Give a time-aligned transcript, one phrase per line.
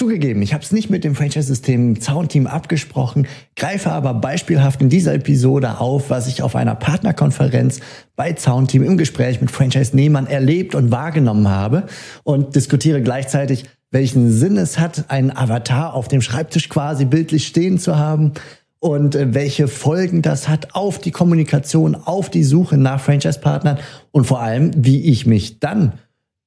[0.00, 5.12] Zugegeben, ich habe es nicht mit dem Franchise-System Soundteam abgesprochen, greife aber beispielhaft in dieser
[5.12, 7.80] Episode auf, was ich auf einer Partnerkonferenz
[8.16, 11.84] bei Soundteam im Gespräch mit Franchise-Nehmern erlebt und wahrgenommen habe
[12.24, 17.78] und diskutiere gleichzeitig, welchen Sinn es hat, einen Avatar auf dem Schreibtisch quasi bildlich stehen
[17.78, 18.32] zu haben
[18.78, 23.78] und äh, welche Folgen das hat auf die Kommunikation, auf die Suche nach Franchise-Partnern
[24.12, 25.92] und vor allem, wie ich mich dann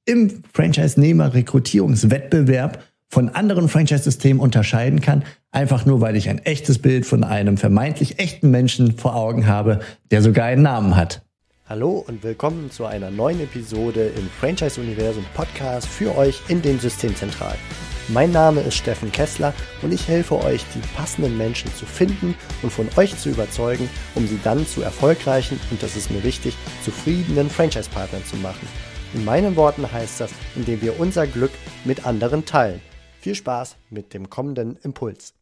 [0.05, 2.79] im Franchise-Nehmer-Rekrutierungswettbewerb
[3.14, 8.17] von anderen Franchise-Systemen unterscheiden kann, einfach nur weil ich ein echtes Bild von einem vermeintlich
[8.17, 11.21] echten Menschen vor Augen habe, der sogar einen Namen hat.
[11.70, 17.59] Hallo und willkommen zu einer neuen Episode im Franchise-Universum Podcast für euch in den Systemzentralen.
[18.07, 22.73] Mein Name ist Steffen Kessler und ich helfe euch, die passenden Menschen zu finden und
[22.73, 27.52] von euch zu überzeugen, um sie dann zu erfolgreichen und das ist mir wichtig, zufriedenen
[27.52, 28.68] Franchise-Partnern zu machen.
[29.13, 31.52] In meinen Worten heißt das, indem wir unser Glück
[31.85, 32.82] mit anderen teilen.
[33.23, 35.34] Viel Spaß mit dem kommenden Impuls.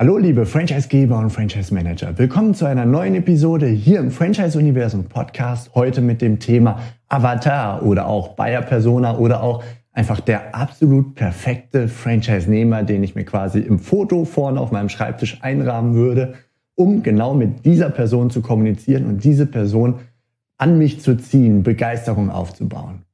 [0.00, 2.18] Hallo liebe Franchisegeber und Franchise Manager.
[2.18, 5.72] Willkommen zu einer neuen Episode hier im Franchise Universum Podcast.
[5.76, 9.62] Heute mit dem Thema Avatar oder auch Buyer Persona oder auch
[9.92, 15.38] einfach der absolut perfekte Franchise-Nehmer, den ich mir quasi im Foto vorne auf meinem Schreibtisch
[15.40, 16.34] einrahmen würde,
[16.74, 20.00] um genau mit dieser Person zu kommunizieren und diese Person
[20.58, 23.04] an mich zu ziehen, Begeisterung aufzubauen.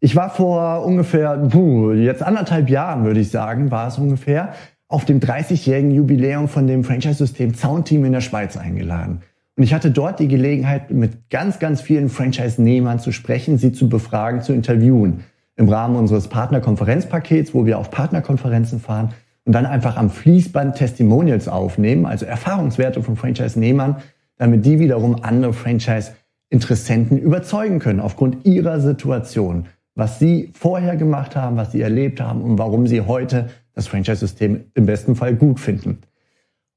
[0.00, 4.52] Ich war vor ungefähr, puh, jetzt anderthalb Jahren würde ich sagen, war es ungefähr,
[4.88, 9.22] auf dem 30-jährigen Jubiläum von dem Franchise-System Soundteam in der Schweiz eingeladen.
[9.56, 13.88] Und ich hatte dort die Gelegenheit, mit ganz, ganz vielen Franchise-Nehmern zu sprechen, sie zu
[13.88, 15.24] befragen, zu interviewen.
[15.56, 19.14] Im Rahmen unseres Partnerkonferenzpakets, wo wir auf Partnerkonferenzen fahren
[19.46, 23.96] und dann einfach am Fließband Testimonials aufnehmen, also Erfahrungswerte von Franchise-Nehmern,
[24.36, 29.64] damit die wiederum andere Franchise-Interessenten überzeugen können aufgrund ihrer Situation
[29.96, 34.66] was Sie vorher gemacht haben, was Sie erlebt haben und warum Sie heute das Franchise-System
[34.74, 35.98] im besten Fall gut finden.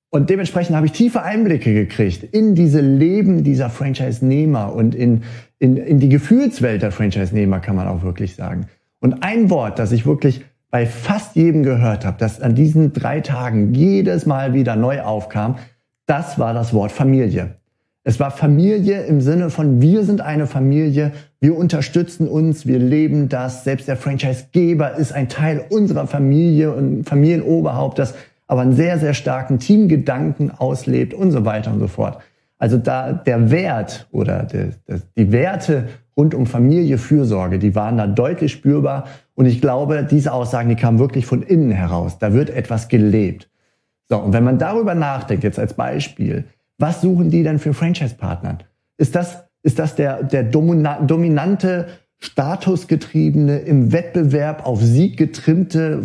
[0.09, 5.21] Und dementsprechend habe ich tiefe Einblicke gekriegt in diese Leben dieser Franchise-Nehmer und in,
[5.59, 8.65] in, in die Gefühlswelt der Franchise-Nehmer, kann man auch wirklich sagen.
[8.99, 13.21] Und ein Wort, das ich wirklich bei fast jedem gehört habe, das an diesen drei
[13.21, 15.57] Tagen jedes Mal wieder neu aufkam,
[16.05, 17.55] das war das Wort Familie.
[18.03, 23.29] Es war Familie im Sinne von, wir sind eine Familie, wir unterstützen uns, wir leben
[23.29, 23.63] das.
[23.63, 28.13] Selbst der Franchisegeber ist ein Teil unserer Familie und Familienoberhaupt, das
[28.47, 32.19] aber einen sehr, sehr starken Teamgedanken auslebt und so weiter und so fort.
[32.57, 34.71] Also da der Wert oder die,
[35.15, 39.05] die Werte rund um Familie, Fürsorge, die waren da deutlich spürbar.
[39.35, 42.17] Und ich glaube, diese Aussagen, die kamen wirklich von innen heraus.
[42.19, 43.49] Da wird etwas gelebt.
[44.09, 46.43] So, und wenn man darüber nachdenkt, jetzt als Beispiel,
[46.77, 48.57] was suchen die denn für Franchise-Partner?
[48.97, 51.87] Ist das, ist das der, der dominante,
[52.19, 56.03] statusgetriebene, im Wettbewerb auf Sieg getrimmte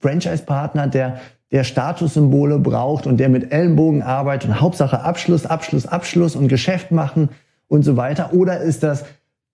[0.00, 1.20] Franchise-Partner, der,
[1.50, 6.92] der Statussymbole braucht und der mit Ellenbogen arbeitet und Hauptsache Abschluss, Abschluss, Abschluss und Geschäft
[6.92, 7.30] machen
[7.66, 8.32] und so weiter?
[8.32, 9.04] Oder ist das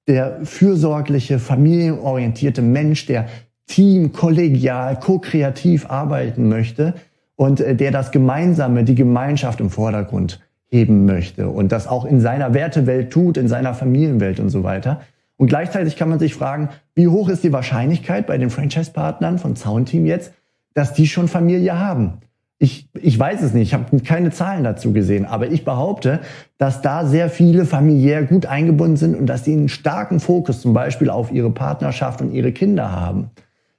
[0.06, 3.26] der fürsorgliche, familienorientierte Mensch, der
[3.66, 6.94] team, kollegial, ko-kreativ arbeiten möchte
[7.34, 12.20] und äh, der das Gemeinsame, die Gemeinschaft im Vordergrund heben möchte und das auch in
[12.20, 15.00] seiner Wertewelt tut, in seiner Familienwelt und so weiter.
[15.36, 19.54] Und gleichzeitig kann man sich fragen, wie hoch ist die Wahrscheinlichkeit bei den Franchise-Partnern von
[19.54, 20.32] Soundteam jetzt,
[20.74, 22.18] dass die schon Familie haben?
[22.58, 26.20] Ich, ich weiß es nicht, ich habe keine Zahlen dazu gesehen, aber ich behaupte,
[26.56, 30.72] dass da sehr viele familiär gut eingebunden sind und dass sie einen starken Fokus zum
[30.72, 33.30] Beispiel auf ihre Partnerschaft und ihre Kinder haben.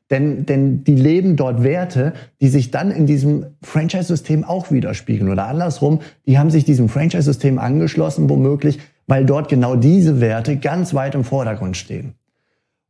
[0.10, 5.30] Denn, denn die leben dort Werte, die sich dann in diesem Franchise-System auch widerspiegeln.
[5.30, 10.94] Oder andersrum, die haben sich diesem Franchise-System angeschlossen, womöglich, weil dort genau diese Werte ganz
[10.94, 12.14] weit im Vordergrund stehen.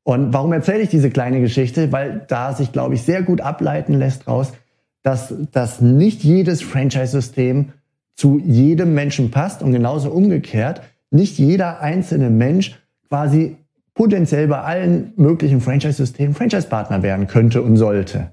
[0.03, 1.91] Und warum erzähle ich diese kleine Geschichte?
[1.91, 4.53] Weil da sich, glaube ich, sehr gut ableiten lässt raus,
[5.01, 7.73] dass, dass nicht jedes Franchise-System
[8.15, 13.57] zu jedem Menschen passt und genauso umgekehrt, nicht jeder einzelne Mensch quasi
[13.97, 18.29] potenziell bei allen möglichen Franchise-Systemen Franchise-Partner werden könnte und sollte.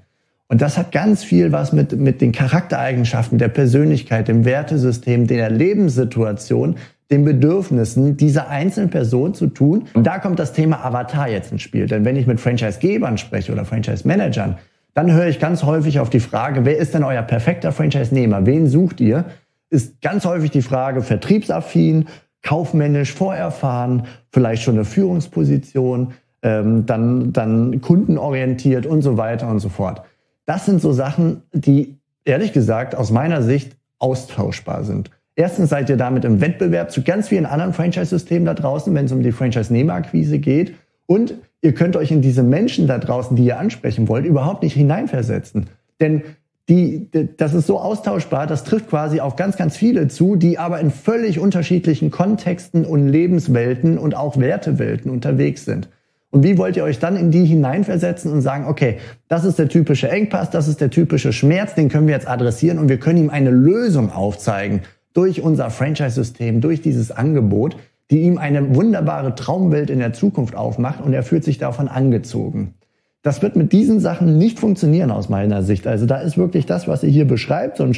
[0.48, 5.50] Und das hat ganz viel was mit, mit den Charaktereigenschaften der Persönlichkeit, dem Wertesystem, der
[5.50, 6.76] Lebenssituation,
[7.10, 9.86] den Bedürfnissen dieser einzelnen Person zu tun.
[9.94, 11.86] Und da kommt das Thema Avatar jetzt ins Spiel.
[11.86, 14.58] Denn wenn ich mit Franchise-Gebern spreche oder Franchise-Managern,
[14.92, 18.46] dann höre ich ganz häufig auf die Frage, wer ist denn euer perfekter Franchise-Nehmer?
[18.46, 19.24] Wen sucht ihr?
[19.70, 22.06] Ist ganz häufig die Frage vertriebsaffin,
[22.44, 26.12] kaufmännisch vorerfahren, vielleicht schon eine Führungsposition,
[26.42, 30.02] ähm, dann, dann kundenorientiert und so weiter und so fort.
[30.46, 35.10] Das sind so Sachen, die ehrlich gesagt aus meiner Sicht austauschbar sind.
[35.36, 39.12] Erstens seid ihr damit im Wettbewerb zu ganz vielen anderen Franchise-Systemen da draußen, wenn es
[39.12, 40.74] um die Franchise-Nehmerakquise geht.
[41.06, 44.74] Und ihr könnt euch in diese Menschen da draußen, die ihr ansprechen wollt, überhaupt nicht
[44.74, 45.66] hineinversetzen.
[46.00, 46.22] Denn
[46.68, 50.80] die, das ist so austauschbar, das trifft quasi auf ganz, ganz viele zu, die aber
[50.80, 55.88] in völlig unterschiedlichen Kontexten und Lebenswelten und auch Wertewelten unterwegs sind.
[56.30, 59.68] Und wie wollt ihr euch dann in die hineinversetzen und sagen, okay, das ist der
[59.68, 63.18] typische Engpass, das ist der typische Schmerz, den können wir jetzt adressieren und wir können
[63.18, 64.80] ihm eine Lösung aufzeigen
[65.12, 67.76] durch unser Franchise-System, durch dieses Angebot,
[68.10, 72.74] die ihm eine wunderbare Traumwelt in der Zukunft aufmacht und er fühlt sich davon angezogen.
[73.24, 75.86] Das wird mit diesen Sachen nicht funktionieren aus meiner Sicht.
[75.86, 77.96] Also da ist wirklich das, was ihr hier beschreibt, so ein,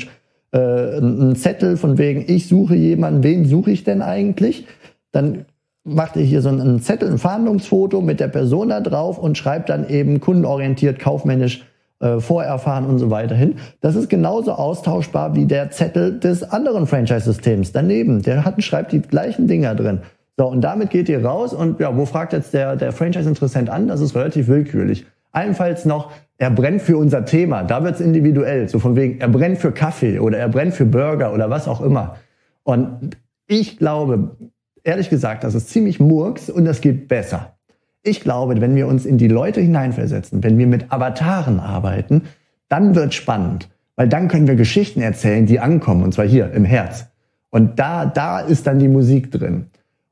[0.52, 4.68] äh, ein Zettel von wegen, ich suche jemanden, wen suche ich denn eigentlich?
[5.10, 5.44] Dann
[5.82, 9.68] macht ihr hier so einen Zettel, ein Verhandlungsfoto mit der Person da drauf und schreibt
[9.68, 11.64] dann eben kundenorientiert, kaufmännisch,
[11.98, 13.56] äh, vorerfahren und so weiter hin.
[13.80, 18.22] Das ist genauso austauschbar wie der Zettel des anderen Franchise-Systems daneben.
[18.22, 20.02] Der hat, schreibt die gleichen Dinger drin.
[20.36, 23.88] So, und damit geht ihr raus und ja, wo fragt jetzt der, der Franchise-Interessent an?
[23.88, 25.04] Das ist relativ willkürlich.
[25.36, 27.62] Allenfalls noch, er brennt für unser Thema.
[27.62, 28.68] Da wird's individuell.
[28.68, 31.82] So von wegen, er brennt für Kaffee oder er brennt für Burger oder was auch
[31.82, 32.16] immer.
[32.62, 34.36] Und ich glaube,
[34.82, 37.56] ehrlich gesagt, das ist ziemlich murks und das geht besser.
[38.02, 42.22] Ich glaube, wenn wir uns in die Leute hineinversetzen, wenn wir mit Avataren arbeiten,
[42.68, 43.68] dann wird spannend.
[43.94, 46.02] Weil dann können wir Geschichten erzählen, die ankommen.
[46.02, 47.06] Und zwar hier im Herz.
[47.50, 49.66] Und da, da ist dann die Musik drin.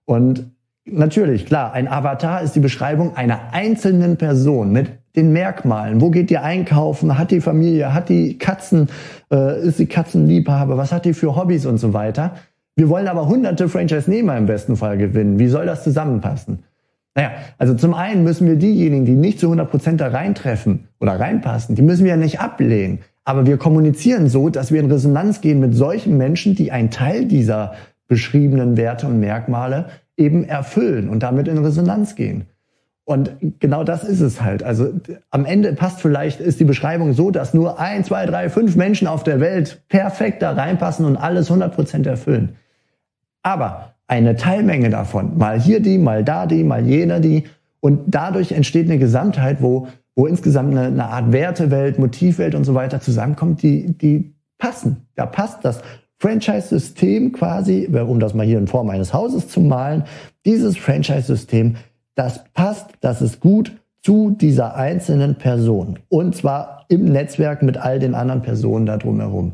[0.04, 0.50] Und
[0.84, 6.00] natürlich, klar, ein Avatar ist die Beschreibung einer einzelnen Person mit den Merkmalen.
[6.00, 7.18] Wo geht die einkaufen?
[7.18, 7.94] Hat die Familie?
[7.94, 8.88] Hat die Katzen?
[9.32, 10.76] Äh, ist sie Katzenliebhaber?
[10.76, 12.34] Was hat die für Hobbys und so weiter?
[12.76, 15.38] Wir wollen aber hunderte Franchise-Nehmer im besten Fall gewinnen.
[15.38, 16.64] Wie soll das zusammenpassen?
[17.14, 21.18] Naja, also zum einen müssen wir diejenigen, die nicht zu 100 Prozent da reintreffen oder
[21.20, 22.98] reinpassen, die müssen wir ja nicht ablehnen.
[23.24, 27.26] Aber wir kommunizieren so, dass wir in Resonanz gehen mit solchen Menschen, die einen Teil
[27.26, 27.74] dieser
[28.08, 29.86] beschriebenen Werte und Merkmale
[30.16, 32.46] eben erfüllen und damit in Resonanz gehen.
[33.06, 34.62] Und genau das ist es halt.
[34.62, 34.88] Also
[35.30, 39.06] am Ende passt vielleicht, ist die Beschreibung so, dass nur ein, zwei, drei, fünf Menschen
[39.06, 42.56] auf der Welt perfekt da reinpassen und alles 100% erfüllen.
[43.42, 47.44] Aber eine Teilmenge davon, mal hier die, mal da die, mal jener die.
[47.80, 52.74] Und dadurch entsteht eine Gesamtheit, wo, wo insgesamt eine, eine Art Wertewelt, Motivwelt und so
[52.74, 55.08] weiter zusammenkommt, die, die passen.
[55.14, 55.82] Da passt das
[56.18, 60.04] Franchise-System quasi, um das mal hier in Form eines Hauses zu malen,
[60.46, 61.76] dieses Franchise-System
[62.14, 63.72] das passt, das ist gut
[64.02, 65.98] zu dieser einzelnen Person.
[66.08, 69.52] Und zwar im Netzwerk mit all den anderen Personen da drumherum.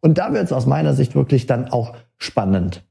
[0.00, 2.82] Und da wird es aus meiner Sicht wirklich dann auch spannend.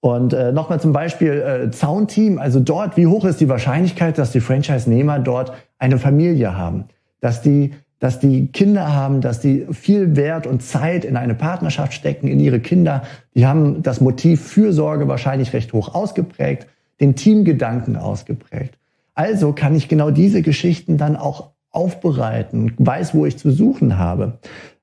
[0.00, 4.32] Und äh, nochmal zum Beispiel äh, Zaunteam, also dort, wie hoch ist die Wahrscheinlichkeit, dass
[4.32, 6.86] die Franchise-Nehmer dort eine Familie haben,
[7.20, 11.92] dass die, dass die Kinder haben, dass die viel Wert und Zeit in eine Partnerschaft
[11.92, 13.02] stecken, in ihre Kinder.
[13.34, 16.66] Die haben das Motiv Fürsorge wahrscheinlich recht hoch ausgeprägt
[17.00, 18.78] den Teamgedanken ausgeprägt.
[19.14, 24.38] Also kann ich genau diese Geschichten dann auch aufbereiten, weiß, wo ich zu suchen habe.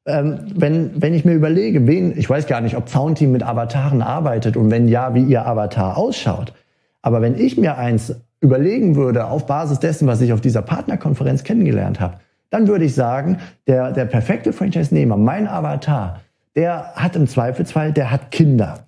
[0.06, 4.02] Ähm, wenn, wenn ich mir überlege, wen, ich weiß gar nicht, ob Soundteam mit Avataren
[4.02, 6.54] arbeitet und wenn ja, wie ihr Avatar ausschaut.
[7.02, 11.44] Aber wenn ich mir eins überlegen würde, auf Basis dessen, was ich auf dieser Partnerkonferenz
[11.44, 16.22] kennengelernt habe, dann würde ich sagen, der, der perfekte Franchise-Nehmer, mein Avatar,
[16.56, 18.86] der hat im Zweifelsfall, der hat Kinder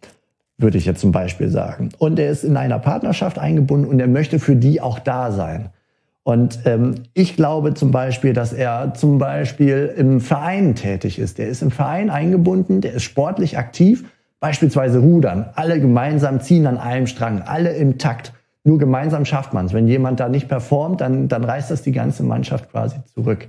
[0.59, 1.89] würde ich jetzt zum Beispiel sagen.
[1.97, 5.69] Und er ist in einer Partnerschaft eingebunden und er möchte für die auch da sein.
[6.23, 11.37] Und ähm, ich glaube zum Beispiel, dass er zum Beispiel im Verein tätig ist.
[11.37, 14.03] Der ist im Verein eingebunden, der ist sportlich aktiv,
[14.39, 15.49] beispielsweise rudern.
[15.55, 18.33] Alle gemeinsam ziehen an einem Strang, alle im Takt.
[18.63, 19.73] Nur gemeinsam schafft man es.
[19.73, 23.47] Wenn jemand da nicht performt, dann, dann reißt das die ganze Mannschaft quasi zurück.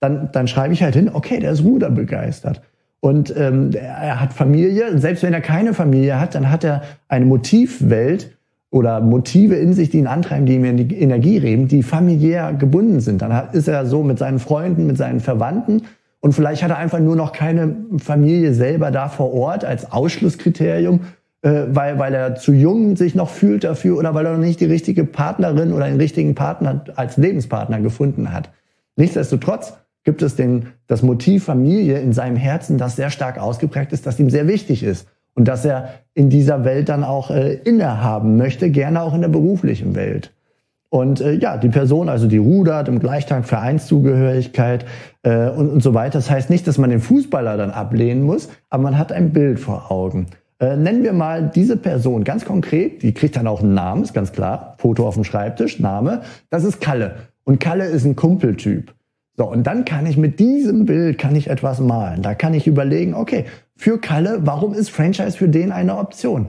[0.00, 2.62] Dann, dann schreibe ich halt hin, okay, der ist ruderbegeistert.
[3.00, 4.98] Und ähm, er hat Familie.
[4.98, 8.36] Selbst wenn er keine Familie hat, dann hat er eine Motivwelt
[8.70, 13.22] oder Motive in sich, die ihn antreiben, die ihm Energie reben, die familiär gebunden sind.
[13.22, 15.82] Dann ist er so mit seinen Freunden, mit seinen Verwandten
[16.20, 21.00] und vielleicht hat er einfach nur noch keine Familie selber da vor Ort als Ausschlusskriterium,
[21.42, 24.60] äh, weil, weil er zu jung sich noch fühlt dafür oder weil er noch nicht
[24.60, 28.50] die richtige Partnerin oder den richtigen Partner als Lebenspartner gefunden hat.
[28.96, 29.74] Nichtsdestotrotz
[30.08, 34.18] gibt es den, das Motiv Familie in seinem Herzen, das sehr stark ausgeprägt ist, das
[34.18, 38.70] ihm sehr wichtig ist und dass er in dieser Welt dann auch äh, innehaben möchte,
[38.70, 40.32] gerne auch in der beruflichen Welt.
[40.88, 44.86] Und äh, ja, die Person, also die rudert im Gleichtag Vereinszugehörigkeit
[45.24, 46.16] äh, und, und so weiter.
[46.20, 49.60] Das heißt nicht, dass man den Fußballer dann ablehnen muss, aber man hat ein Bild
[49.60, 50.28] vor Augen.
[50.58, 54.14] Äh, nennen wir mal diese Person ganz konkret, die kriegt dann auch einen Namen, ist
[54.14, 54.76] ganz klar.
[54.78, 56.22] Foto auf dem Schreibtisch, Name.
[56.48, 57.16] Das ist Kalle.
[57.44, 58.94] Und Kalle ist ein Kumpeltyp.
[59.38, 62.22] So, und dann kann ich mit diesem Bild kann ich etwas malen.
[62.22, 63.44] Da kann ich überlegen, okay,
[63.76, 66.48] für Kalle, warum ist Franchise für den eine Option?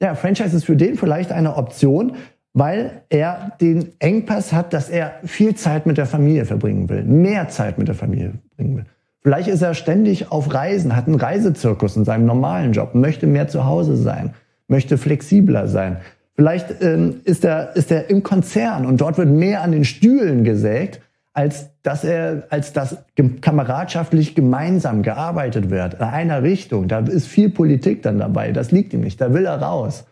[0.00, 2.12] Ja, Franchise ist für den vielleicht eine Option,
[2.52, 7.48] weil er den Engpass hat, dass er viel Zeit mit der Familie verbringen will, mehr
[7.48, 8.84] Zeit mit der Familie verbringen will.
[9.22, 13.48] Vielleicht ist er ständig auf Reisen, hat einen Reisezirkus in seinem normalen Job, möchte mehr
[13.48, 14.34] zu Hause sein,
[14.68, 15.96] möchte flexibler sein.
[16.36, 20.44] Vielleicht ähm, ist, er, ist er im Konzern und dort wird mehr an den Stühlen
[20.44, 21.00] gesägt,
[21.38, 22.96] als dass er, als dass
[23.40, 26.88] kameradschaftlich gemeinsam gearbeitet wird in einer Richtung.
[26.88, 28.50] Da ist viel Politik dann dabei.
[28.50, 29.20] Das liegt ihm nicht.
[29.20, 30.04] Da will er raus.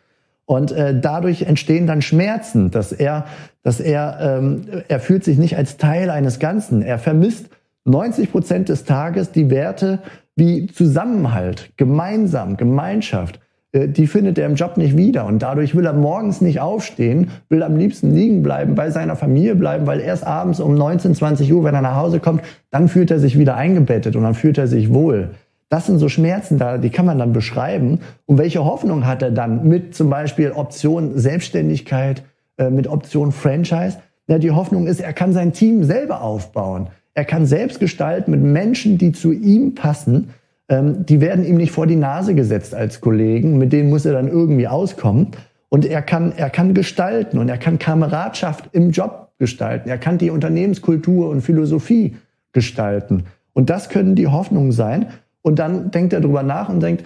[0.44, 3.26] Und äh, dadurch entstehen dann Schmerzen, dass er,
[3.64, 6.80] dass er, ähm, er fühlt sich nicht als Teil eines Ganzen.
[6.80, 7.50] Er vermisst
[7.86, 9.98] 90 Prozent des Tages die Werte
[10.36, 13.40] wie Zusammenhalt, gemeinsam, Gemeinschaft.
[13.76, 15.26] Äh, die findet er im Job nicht wieder.
[15.26, 19.54] Und dadurch will er morgens nicht aufstehen, will am liebsten liegen bleiben, bei seiner Familie
[19.54, 23.10] bleiben, weil erst abends um 19, 20 Uhr, wenn er nach Hause kommt, dann fühlt
[23.10, 25.30] er sich wieder eingebettet und dann fühlt er sich wohl.
[25.68, 28.00] Das sind so Schmerzen da, die kann man dann beschreiben.
[28.26, 32.22] Und welche Hoffnung hat er dann mit zum Beispiel Option Selbstständigkeit,
[32.56, 33.98] äh, mit Option Franchise?
[34.28, 36.88] Ja, die Hoffnung ist, er kann sein Team selber aufbauen.
[37.14, 40.28] Er kann selbst gestalten mit Menschen, die zu ihm passen.
[40.68, 43.58] Ähm, die werden ihm nicht vor die Nase gesetzt als Kollegen.
[43.58, 45.28] Mit denen muss er dann irgendwie auskommen.
[45.68, 49.88] Und er kann, er kann gestalten und er kann Kameradschaft im Job gestalten.
[49.88, 52.16] Er kann die Unternehmenskultur und Philosophie
[52.52, 53.24] gestalten.
[53.52, 55.08] Und das können die Hoffnungen sein.
[55.42, 57.04] Und dann denkt er drüber nach und denkt,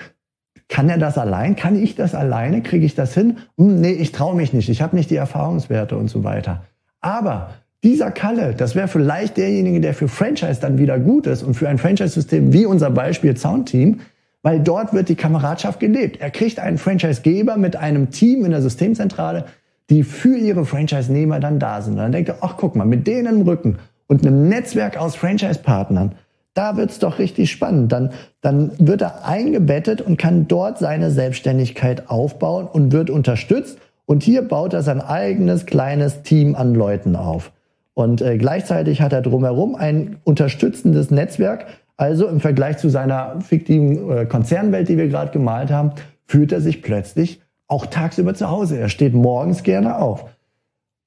[0.69, 1.57] kann er das allein?
[1.57, 2.63] Kann ich das alleine?
[2.63, 3.39] Kriege ich das hin?
[3.59, 4.69] Hm, nee, ich traue mich nicht.
[4.69, 6.63] Ich habe nicht die Erfahrungswerte und so weiter.
[7.01, 7.51] Aber
[7.83, 11.69] dieser Kalle, das wäre vielleicht derjenige, der für Franchise dann wieder gut ist und für
[11.69, 14.01] ein Franchise-System wie unser Beispiel Soundteam,
[14.43, 16.21] weil dort wird die Kameradschaft gelebt.
[16.21, 19.47] Er kriegt einen Franchise-Geber mit einem Team in der Systemzentrale,
[19.89, 21.95] die für ihre Franchise-Nehmer dann da sind.
[21.95, 25.17] Und dann denkt er, ach guck mal, mit denen im Rücken und einem Netzwerk aus
[25.17, 26.13] Franchise-Partnern,
[26.55, 27.93] da wird's doch richtig spannend.
[27.93, 28.11] Dann,
[28.41, 33.79] dann wird er eingebettet und kann dort seine Selbstständigkeit aufbauen und wird unterstützt.
[34.05, 37.53] Und hier baut er sein eigenes kleines Team an Leuten auf.
[37.95, 41.67] Und äh, gleichzeitig hat er drumherum ein unterstützendes Netzwerk.
[41.97, 45.93] Also im Vergleich zu seiner fiktiven äh, Konzernwelt, die wir gerade gemalt haben,
[46.27, 48.79] fühlt er sich plötzlich auch tagsüber zu Hause.
[48.79, 50.25] Er steht morgens gerne auf.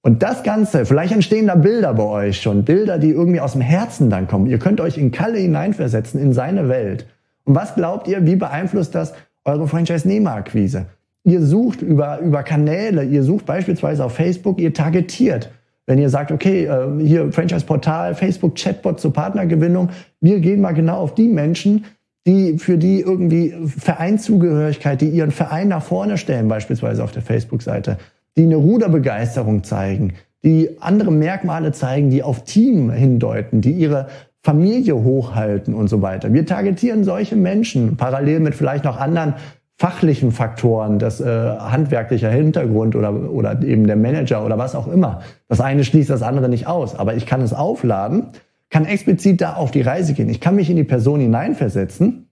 [0.02, 3.62] Und das Ganze, vielleicht entstehen da Bilder bei euch schon, Bilder, die irgendwie aus dem
[3.62, 4.48] Herzen dann kommen.
[4.48, 7.08] Ihr könnt euch in Kalle hineinversetzen, in seine Welt.
[7.46, 9.14] Und was glaubt ihr, wie beeinflusst das
[9.46, 10.88] eure Franchise-Nehmer-Akquise?
[11.24, 15.52] Ihr sucht über, über Kanäle, ihr sucht beispielsweise auf Facebook, ihr targetiert.
[15.86, 19.90] Wenn ihr sagt, okay, äh, hier Franchise-Portal, Facebook, Chatbot zur Partnergewinnung,
[20.22, 21.86] wir gehen mal genau auf die Menschen,
[22.26, 27.98] die für die irgendwie Vereinszugehörigkeit, die ihren Verein nach vorne stellen, beispielsweise auf der Facebook-Seite,
[28.38, 30.14] die eine Ruderbegeisterung zeigen,
[30.44, 34.08] die andere Merkmale zeigen, die auf Team hindeuten, die ihre
[34.42, 36.34] Familie hochhalten und so weiter.
[36.34, 39.36] Wir targetieren solche Menschen parallel mit vielleicht noch anderen
[39.78, 45.22] fachlichen Faktoren, das äh, handwerklicher Hintergrund oder, oder eben der Manager oder was auch immer.
[45.48, 48.28] Das eine schließt das andere nicht aus, aber ich kann es aufladen,
[48.70, 50.30] kann explizit da auf die Reise gehen.
[50.30, 52.30] Ich kann mich in die Person hineinversetzen.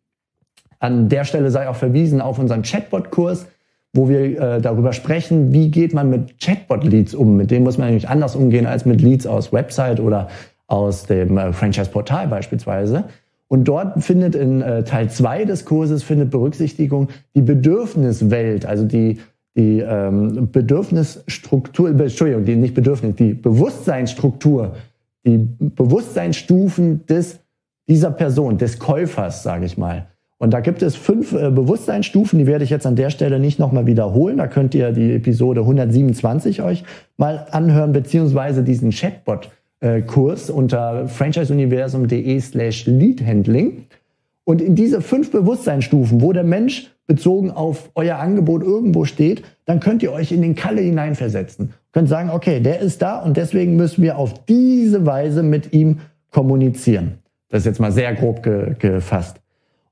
[0.79, 3.47] An der Stelle sei auch verwiesen auf unseren Chatbot-Kurs,
[3.93, 7.37] wo wir äh, darüber sprechen, wie geht man mit Chatbot-Leads um.
[7.37, 10.29] Mit denen muss man nämlich anders umgehen als mit Leads aus Website oder
[10.67, 13.05] aus dem äh, Franchise-Portal beispielsweise.
[13.51, 19.19] Und dort findet in äh, Teil zwei des Kurses findet Berücksichtigung die Bedürfniswelt, also die,
[19.57, 24.75] die ähm, Bedürfnisstruktur, Entschuldigung, die nicht Bedürfnis, die Bewusstseinsstruktur,
[25.25, 27.41] die Bewusstseinsstufen des,
[27.89, 30.07] dieser Person, des Käufers, sage ich mal.
[30.37, 33.59] Und da gibt es fünf äh, Bewusstseinsstufen, die werde ich jetzt an der Stelle nicht
[33.59, 34.37] nochmal wiederholen.
[34.37, 36.85] Da könnt ihr die Episode 127 euch
[37.17, 39.49] mal anhören, beziehungsweise diesen Chatbot
[39.81, 43.85] äh, Kurs unter franchiseuniversum.de slash leadhandling.
[44.43, 49.79] Und in diese fünf Bewusstseinsstufen, wo der Mensch bezogen auf euer Angebot irgendwo steht, dann
[49.79, 51.73] könnt ihr euch in den Kalle hineinversetzen.
[51.91, 55.99] Könnt sagen, okay, der ist da und deswegen müssen wir auf diese Weise mit ihm
[56.31, 57.19] kommunizieren.
[57.49, 59.41] Das ist jetzt mal sehr grob ge gefasst.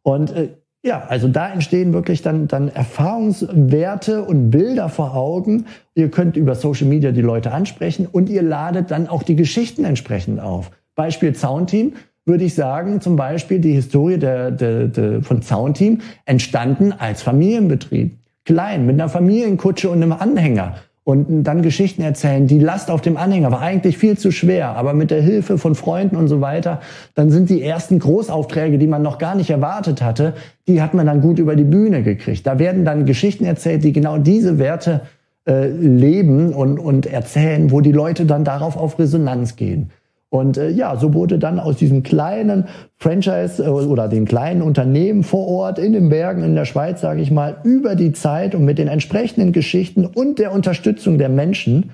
[0.01, 0.49] Und äh,
[0.81, 5.65] ja, also da entstehen wirklich dann, dann Erfahrungswerte und Bilder vor Augen.
[5.93, 9.83] Ihr könnt über Social Media die Leute ansprechen und ihr ladet dann auch die Geschichten
[9.83, 10.71] entsprechend auf.
[10.95, 11.93] Beispiel Soundteam
[12.25, 18.17] würde ich sagen, zum Beispiel die Historie der, der, der, von Soundteam entstanden als Familienbetrieb.
[18.45, 20.75] Klein, mit einer Familienkutsche und einem Anhänger
[21.09, 22.45] und dann Geschichten erzählen.
[22.45, 25.73] Die Last auf dem Anhänger war eigentlich viel zu schwer, aber mit der Hilfe von
[25.73, 26.81] Freunden und so weiter,
[27.15, 30.35] dann sind die ersten Großaufträge, die man noch gar nicht erwartet hatte,
[30.67, 32.45] die hat man dann gut über die Bühne gekriegt.
[32.45, 35.01] Da werden dann Geschichten erzählt, die genau diese Werte
[35.47, 39.89] äh, leben und, und erzählen, wo die Leute dann darauf auf Resonanz gehen.
[40.29, 42.65] Und äh, ja, so wurde dann aus diesem kleinen
[42.97, 47.21] Franchise äh, oder den kleinen Unternehmen vor Ort in den Bergen in der Schweiz, sage
[47.21, 51.91] ich mal, über die Zeit und mit den entsprechenden Geschichten und der Unterstützung der Menschen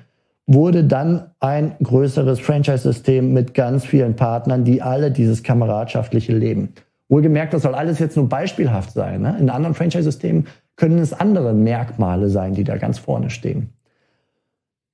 [0.47, 6.73] wurde dann ein größeres Franchise-System mit ganz vielen Partnern, die alle dieses kameradschaftliche leben.
[7.07, 9.21] Wohlgemerkt, das soll alles jetzt nur beispielhaft sein.
[9.21, 9.35] Ne?
[9.39, 13.69] In anderen Franchise-Systemen können es andere Merkmale sein, die da ganz vorne stehen.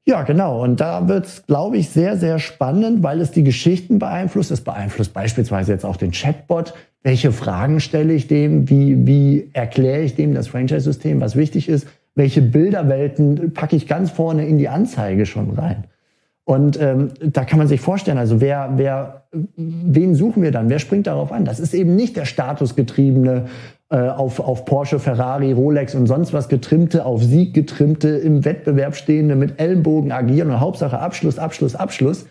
[0.06, 0.64] Ja, genau.
[0.64, 4.50] Und da wird es, glaube ich, sehr, sehr spannend, weil es die Geschichten beeinflusst.
[4.50, 6.74] Es beeinflusst beispielsweise jetzt auch den Chatbot.
[7.04, 8.70] Welche Fragen stelle ich dem?
[8.70, 11.88] Wie, wie erkläre ich dem das Franchise-System, was wichtig ist?
[12.16, 15.86] Welche Bilderwelten packe ich ganz vorne in die Anzeige schon rein?
[16.44, 20.70] Und ähm, da kann man sich vorstellen, also wer, wer, wen suchen wir dann?
[20.70, 21.46] Wer springt darauf an?
[21.46, 23.46] Das ist eben nicht der statusgetriebene
[23.96, 29.36] auf, auf Porsche, Ferrari, Rolex und sonst was getrimmte, auf Sieg getrimmte, im Wettbewerb stehende,
[29.36, 32.26] mit Ellenbogen agieren und Hauptsache Abschluss, Abschluss, Abschluss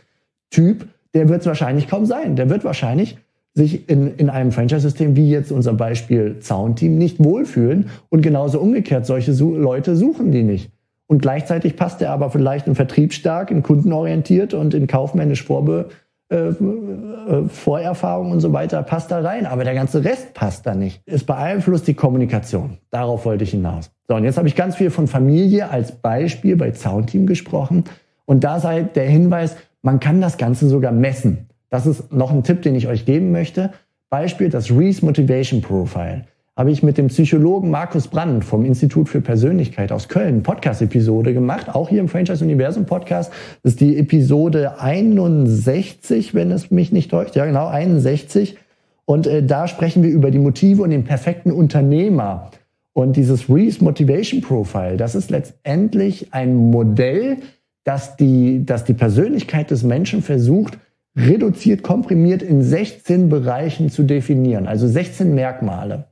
[0.50, 2.36] Typ, der wird es wahrscheinlich kaum sein.
[2.36, 3.18] Der wird wahrscheinlich
[3.54, 9.06] sich in, in einem Franchise-System wie jetzt unser Beispiel Soundteam nicht wohlfühlen und genauso umgekehrt,
[9.06, 10.70] solche Leute suchen die nicht.
[11.06, 15.88] Und gleichzeitig passt er aber vielleicht in Vertrieb stark, in kundenorientiert und in kaufmännisch vorbe
[16.30, 20.76] äh, äh, Vorerfahrung und so weiter passt da rein, aber der ganze Rest passt da
[20.76, 21.02] nicht.
[21.04, 22.78] Es beeinflusst die Kommunikation.
[22.90, 23.90] Darauf wollte ich hinaus.
[24.06, 27.84] So, und jetzt habe ich ganz viel von Familie als Beispiel bei Soundteam gesprochen.
[28.26, 31.48] Und da sei der Hinweis, man kann das Ganze sogar messen.
[31.68, 33.70] Das ist noch ein Tipp, den ich euch geben möchte.
[34.08, 36.26] Beispiel das Reese Motivation Profile
[36.60, 41.74] habe ich mit dem Psychologen Markus Brandt vom Institut für Persönlichkeit aus Köln Podcast-Episode gemacht,
[41.74, 43.32] auch hier im Franchise Universum Podcast.
[43.62, 47.34] Das ist die Episode 61, wenn es mich nicht täuscht.
[47.34, 48.58] Ja, genau, 61.
[49.06, 52.50] Und äh, da sprechen wir über die Motive und den perfekten Unternehmer.
[52.92, 57.38] Und dieses Reese Motivation Profile, das ist letztendlich ein Modell,
[57.84, 60.76] das die, das die Persönlichkeit des Menschen versucht,
[61.16, 66.04] reduziert, komprimiert in 16 Bereichen zu definieren, also 16 Merkmale.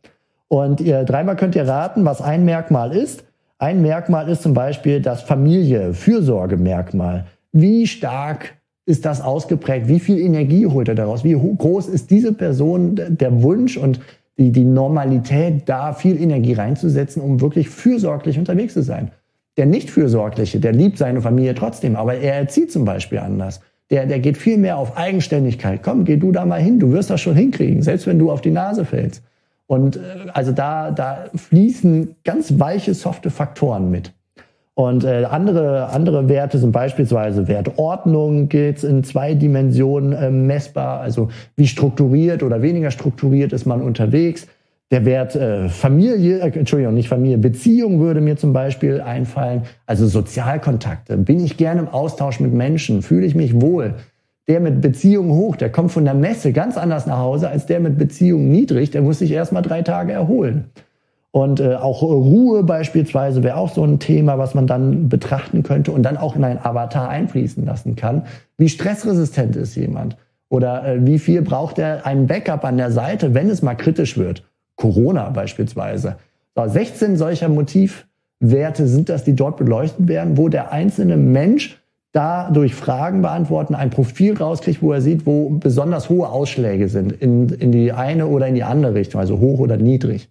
[0.49, 3.25] Und ihr dreimal könnt ihr raten, was ein Merkmal ist.
[3.59, 7.27] Ein Merkmal ist zum Beispiel das Familie, Fürsorgemerkmal.
[7.53, 8.55] Wie stark
[8.87, 9.89] ist das ausgeprägt?
[9.89, 11.23] Wie viel Energie holt er daraus?
[11.25, 14.01] Wie groß ist diese Person der Wunsch und
[14.39, 19.11] die, die Normalität, da viel Energie reinzusetzen, um wirklich fürsorglich unterwegs zu sein?
[19.57, 23.61] Der nicht fürsorgliche, der liebt seine Familie trotzdem, aber er erzieht zum Beispiel anders.
[23.91, 25.83] Der, der geht viel mehr auf Eigenständigkeit.
[25.83, 28.41] Komm, geh du da mal hin, du wirst das schon hinkriegen, selbst wenn du auf
[28.41, 29.23] die Nase fällst.
[29.69, 30.01] Und äh,
[30.35, 34.13] also da, da fließen ganz weiche, softe Faktoren mit.
[34.75, 41.31] Und äh, andere, andere Werte sind beispielsweise Wertordnung, geht's in zwei Dimensionen äh, messbar, also
[41.57, 44.47] wie strukturiert oder weniger strukturiert ist man unterwegs.
[44.91, 49.63] Der Wert äh, Familie, äh, Entschuldigung, nicht Familie, Beziehung würde mir zum Beispiel einfallen.
[49.85, 51.17] Also Sozialkontakte.
[51.19, 53.03] Bin ich gerne im Austausch mit Menschen?
[53.03, 53.97] Fühle ich mich wohl?
[54.49, 57.81] Der mit Beziehung hoch, der kommt von der Messe ganz anders nach Hause als der
[57.81, 58.91] mit Beziehung niedrig.
[58.91, 60.65] Der muss sich erstmal drei Tage erholen.
[61.31, 65.93] Und äh, auch Ruhe beispielsweise wäre auch so ein Thema, was man dann betrachten könnte
[65.93, 68.23] und dann auch in ein Avatar einfließen lassen kann.
[68.57, 70.17] Wie stressresistent ist jemand?
[70.49, 74.17] Oder äh, wie viel braucht er einen Backup an der Seite, wenn es mal kritisch
[74.17, 74.45] wird?
[74.77, 76.17] Corona beispielsweise.
[76.55, 81.79] So, 16 solcher Motivwerte sind das, die dort beleuchtet werden, wo der einzelne Mensch
[82.13, 87.13] da durch Fragen beantworten ein Profil rauskriegt, wo er sieht, wo besonders hohe Ausschläge sind
[87.13, 90.31] in, in die eine oder in die andere Richtung, also hoch oder niedrig.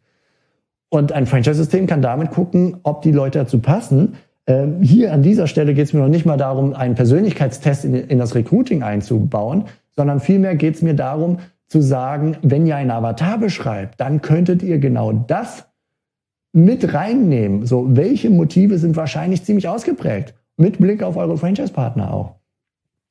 [0.89, 4.15] Und ein Franchise-System kann damit gucken, ob die Leute dazu passen.
[4.47, 7.93] Ähm, hier an dieser Stelle geht es mir noch nicht mal darum, einen Persönlichkeitstest in,
[7.93, 12.91] in das Recruiting einzubauen, sondern vielmehr geht es mir darum, zu sagen, wenn ihr einen
[12.91, 15.65] Avatar beschreibt, dann könntet ihr genau das
[16.53, 17.65] mit reinnehmen.
[17.65, 20.33] So, welche Motive sind wahrscheinlich ziemlich ausgeprägt?
[20.57, 22.35] Mit Blick auf eure Franchise-Partner auch.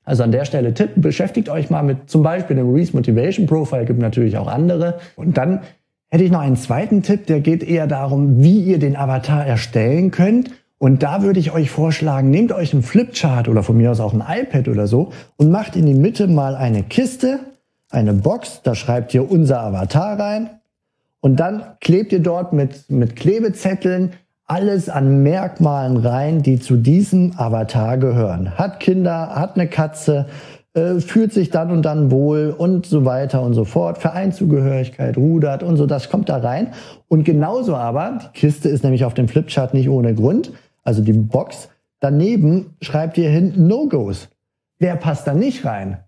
[0.04, 3.84] Also an der Stelle Tipp, beschäftigt euch mal mit zum Beispiel dem Reese Motivation Profile,
[3.84, 4.98] gibt natürlich auch andere.
[5.16, 5.62] Und dann
[6.08, 10.12] hätte ich noch einen zweiten Tipp, der geht eher darum, wie ihr den Avatar erstellen
[10.12, 10.50] könnt.
[10.78, 14.12] Und da würde ich euch vorschlagen, nehmt euch einen Flipchart oder von mir aus auch
[14.12, 17.40] ein iPad oder so und macht in die Mitte mal eine Kiste,
[17.90, 20.50] eine Box, da schreibt ihr unser Avatar rein
[21.20, 24.12] und dann klebt ihr dort mit, mit Klebezetteln
[24.46, 28.52] alles an Merkmalen rein, die zu diesem Avatar gehören.
[28.56, 30.26] Hat Kinder, hat eine Katze,
[30.74, 33.98] äh, fühlt sich dann und dann wohl und so weiter und so fort.
[33.98, 36.68] Vereinszugehörigkeit, rudert und so, das kommt da rein.
[37.08, 40.52] Und genauso aber, die Kiste ist nämlich auf dem Flipchart nicht ohne Grund,
[40.84, 44.28] also die Box, daneben schreibt ihr hin No-Gos.
[44.78, 45.98] Wer passt da nicht rein?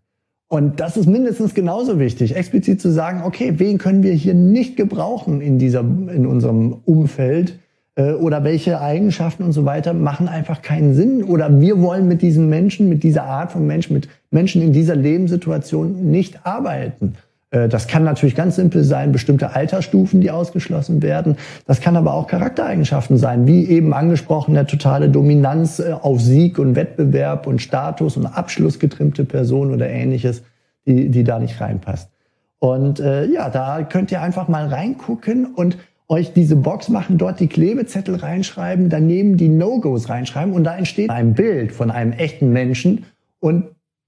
[0.47, 4.77] Und das ist mindestens genauso wichtig, explizit zu sagen, okay, wen können wir hier nicht
[4.77, 7.59] gebrauchen in dieser, in unserem Umfeld?
[7.99, 11.25] Äh, oder welche Eigenschaften und so weiter machen einfach keinen Sinn.
[11.25, 14.95] Oder wir wollen mit diesen Menschen, mit dieser Art von Menschen, mit Menschen in dieser
[14.95, 17.15] Lebenssituation nicht arbeiten.
[17.51, 21.37] Äh, das kann natürlich ganz simpel sein, bestimmte Altersstufen, die ausgeschlossen werden.
[21.67, 26.61] Das kann aber auch Charaktereigenschaften sein, wie eben angesprochen, der totale Dominanz äh, auf Sieg
[26.61, 30.43] und Wettbewerb und Status und Abschluss getrimmte Person oder ähnliches,
[30.87, 32.09] die, die da nicht reinpasst.
[32.61, 35.77] Und äh, ja, da könnt ihr einfach mal reingucken und
[36.09, 41.11] euch diese Box machen, dort die Klebezettel reinschreiben, daneben die No-Gos reinschreiben und da entsteht
[41.11, 43.05] ein Bild von einem echten Menschen
[43.41, 43.65] und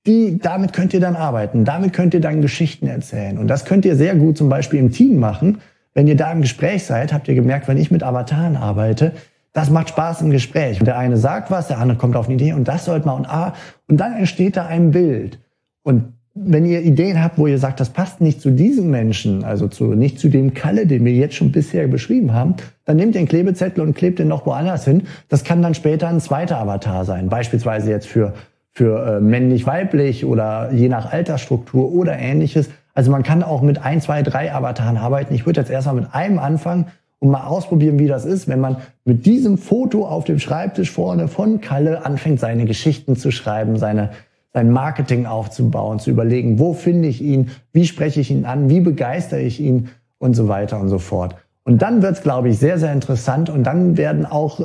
[0.07, 3.85] die, damit könnt ihr dann arbeiten, damit könnt ihr dann Geschichten erzählen und das könnt
[3.85, 5.59] ihr sehr gut zum Beispiel im Team machen.
[5.93, 9.13] Wenn ihr da im Gespräch seid, habt ihr gemerkt, wenn ich mit Avataren arbeite,
[9.53, 10.79] das macht Spaß im Gespräch.
[10.79, 13.29] Der eine sagt was, der andere kommt auf eine Idee und das sollte man und
[13.29, 13.55] ah,
[13.89, 15.39] und dann entsteht da ein Bild.
[15.83, 19.66] Und wenn ihr Ideen habt, wo ihr sagt, das passt nicht zu diesem Menschen, also
[19.66, 23.27] zu, nicht zu dem Kalle, den wir jetzt schon bisher beschrieben haben, dann nehmt den
[23.27, 25.03] Klebezettel und klebt den noch woanders hin.
[25.29, 27.29] Das kann dann später ein zweiter Avatar sein.
[27.29, 28.35] Beispielsweise jetzt für,
[28.73, 32.71] für äh, männlich-weiblich oder je nach Altersstruktur oder ähnliches.
[32.95, 35.35] Also man kann auch mit ein, zwei, drei Avataren arbeiten.
[35.35, 36.87] Ich würde jetzt erstmal mit einem anfangen
[37.19, 41.29] und mal ausprobieren, wie das ist, wenn man mit diesem Foto auf dem Schreibtisch vorne
[41.29, 44.11] von Kalle anfängt, seine Geschichten zu schreiben, seine
[44.53, 48.81] sein Marketing aufzubauen, zu überlegen, wo finde ich ihn, wie spreche ich ihn an, wie
[48.81, 51.37] begeistere ich ihn und so weiter und so fort.
[51.65, 54.61] Und dann wird es, glaube ich, sehr, sehr interessant und dann werden auch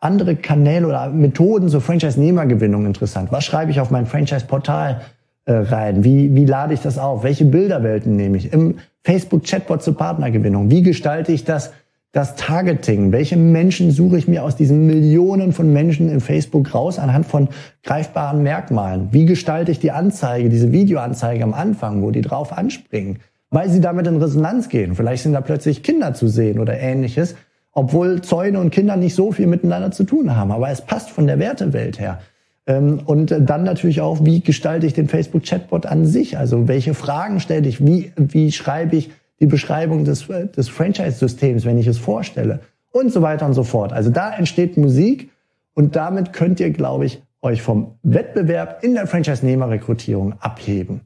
[0.00, 3.32] andere Kanäle oder Methoden zur Franchise-Nehmergewinnung interessant.
[3.32, 5.00] Was schreibe ich auf mein Franchise-Portal
[5.46, 6.04] äh, rein?
[6.04, 7.24] Wie, wie lade ich das auf?
[7.24, 8.52] Welche Bilderwelten nehme ich?
[8.52, 10.70] Im Facebook-Chatbot zur Partnergewinnung.
[10.70, 11.72] Wie gestalte ich das
[12.12, 13.12] das Targeting.
[13.12, 17.48] Welche Menschen suche ich mir aus diesen Millionen von Menschen in Facebook raus anhand von
[17.82, 19.08] greifbaren Merkmalen?
[19.12, 23.18] Wie gestalte ich die Anzeige, diese Videoanzeige am Anfang, wo die drauf anspringen?
[23.50, 24.94] Weil sie damit in Resonanz gehen.
[24.94, 27.34] Vielleicht sind da plötzlich Kinder zu sehen oder ähnliches,
[27.72, 30.50] obwohl Zäune und Kinder nicht so viel miteinander zu tun haben.
[30.50, 32.20] Aber es passt von der Wertewelt her.
[32.66, 36.38] Ähm, und dann natürlich auch, wie gestalte ich den Facebook-Chatbot an sich?
[36.38, 37.84] Also welche Fragen stelle ich?
[37.84, 43.22] Wie, wie schreibe ich die Beschreibung des, des Franchise-Systems, wenn ich es vorstelle und so
[43.22, 43.92] weiter und so fort.
[43.92, 45.30] Also da entsteht Musik
[45.74, 51.02] und damit könnt ihr, glaube ich, euch vom Wettbewerb in der Franchise-Nehmer-Rekrutierung abheben.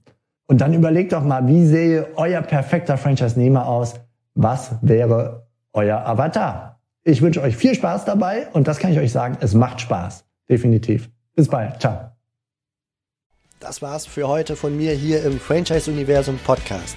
[0.46, 3.94] Und dann überlegt doch mal, wie sehe euer perfekter Franchise-Nehmer aus?
[4.34, 6.80] Was wäre euer Avatar?
[7.04, 10.24] Ich wünsche euch viel Spaß dabei und das kann ich euch sagen, es macht Spaß.
[10.48, 11.10] Definitiv.
[11.34, 11.80] Bis bald.
[11.80, 12.12] Ciao.
[13.60, 16.96] Das war's für heute von mir hier im Franchise-Universum Podcast.